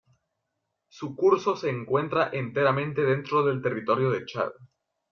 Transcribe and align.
Su 0.89 1.15
curso 1.15 1.55
se 1.55 1.69
encuentra 1.69 2.31
enteramente 2.33 3.03
dentro 3.03 3.45
del 3.45 3.61
territorio 3.61 4.09
de 4.09 4.25
Chad. 4.25 4.49